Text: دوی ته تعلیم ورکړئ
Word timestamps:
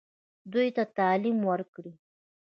دوی 0.51 0.67
ته 0.75 0.83
تعلیم 0.97 1.37
ورکړئ 1.49 1.93